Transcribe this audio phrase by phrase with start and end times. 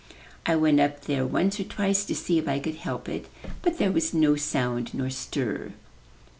[0.47, 3.27] "I went up there once or twice to see if I could help it,
[3.61, 5.73] but there was no sound nor stir.